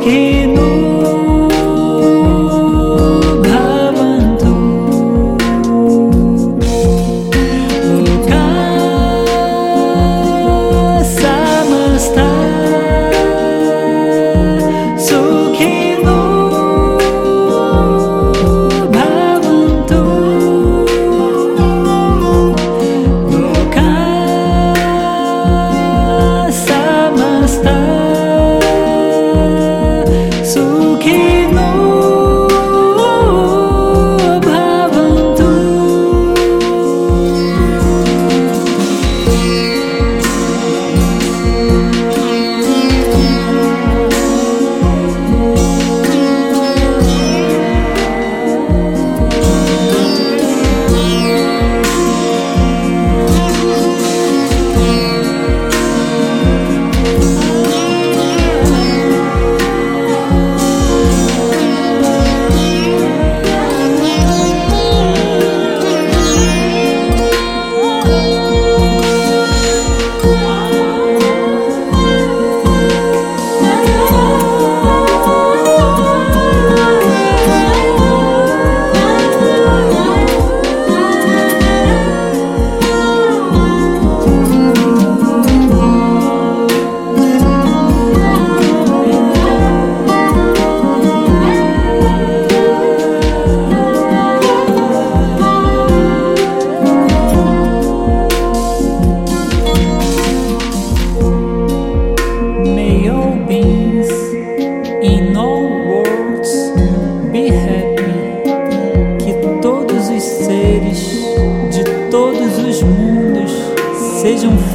[0.00, 0.79] 月の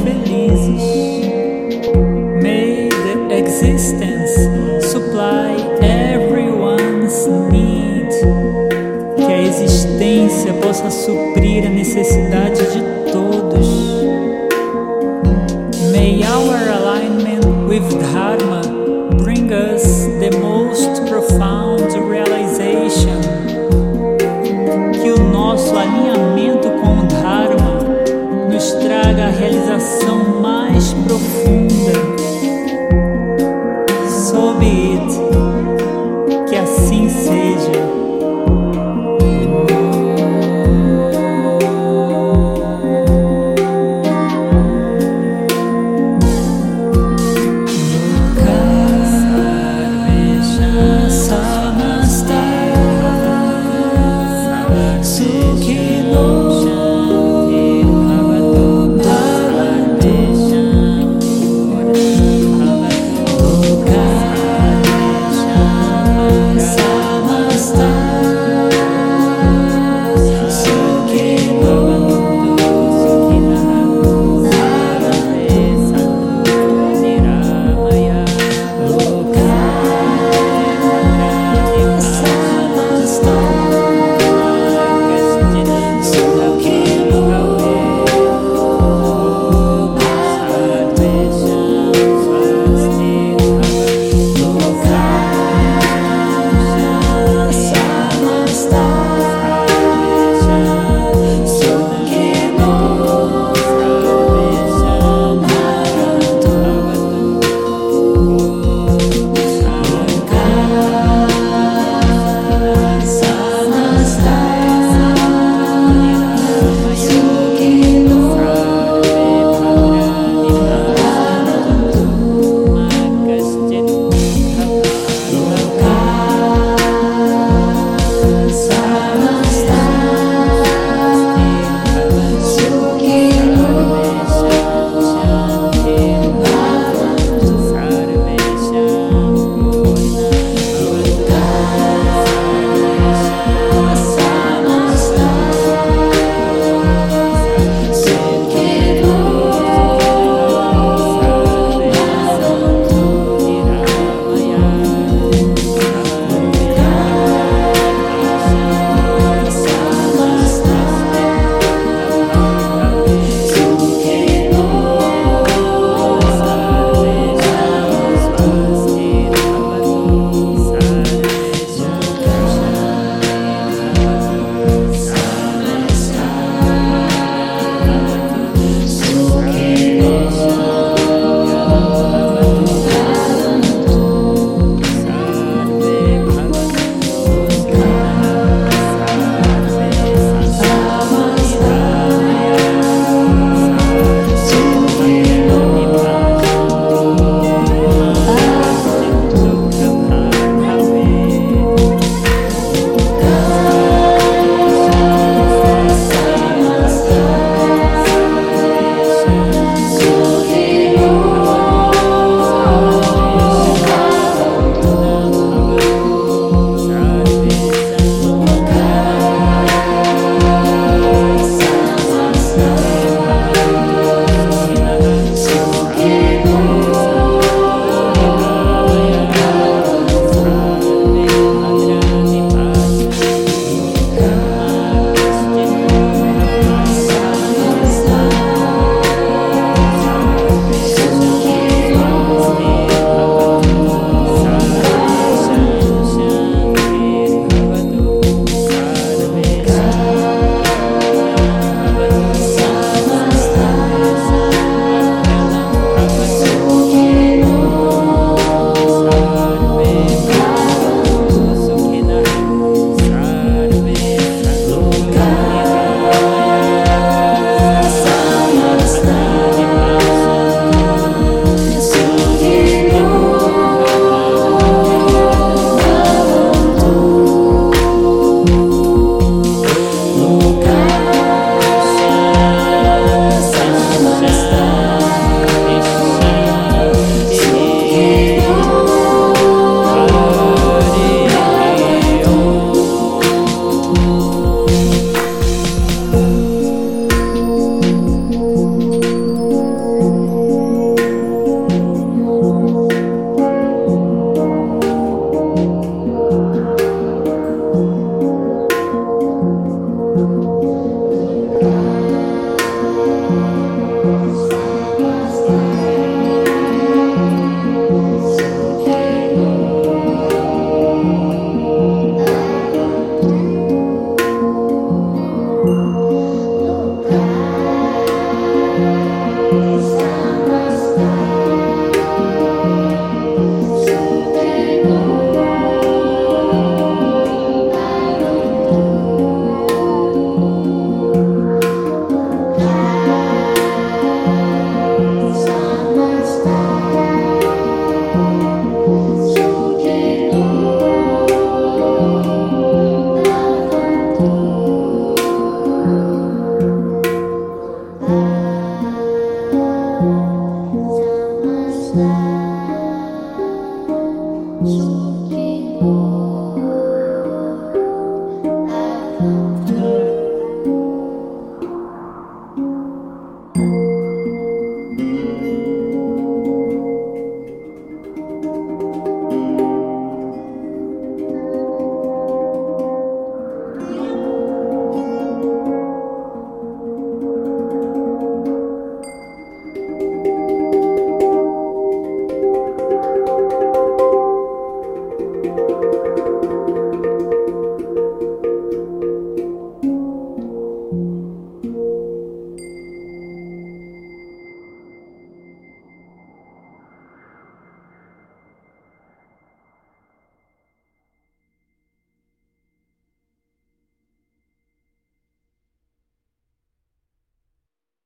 [0.06, 0.84] felizes.
[2.42, 4.34] May the existence
[4.86, 8.10] supply everyone's need.
[9.18, 12.85] Que a existência possa suprir a necessidade de